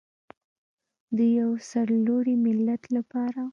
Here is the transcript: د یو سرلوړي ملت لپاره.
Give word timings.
د 1.17 1.19
یو 1.39 1.49
سرلوړي 1.69 2.35
ملت 2.45 2.83
لپاره. 2.95 3.41